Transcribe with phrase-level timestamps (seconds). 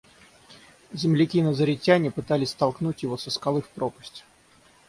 [0.93, 4.25] Земляки-назаретяне пытались столкнуть его со скалы в пропасть.